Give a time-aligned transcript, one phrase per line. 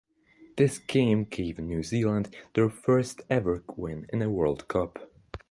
[0.57, 4.97] This game gave New Zealand their first ever win in a World Cup.